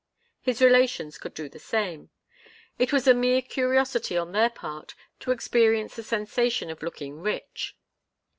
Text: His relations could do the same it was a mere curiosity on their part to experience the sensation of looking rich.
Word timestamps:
His 0.41 0.63
relations 0.63 1.19
could 1.19 1.35
do 1.35 1.47
the 1.47 1.59
same 1.59 2.09
it 2.79 2.91
was 2.91 3.05
a 3.07 3.13
mere 3.13 3.39
curiosity 3.43 4.17
on 4.17 4.31
their 4.31 4.49
part 4.49 4.95
to 5.19 5.29
experience 5.29 5.95
the 5.95 6.01
sensation 6.01 6.71
of 6.71 6.81
looking 6.81 7.19
rich. 7.19 7.75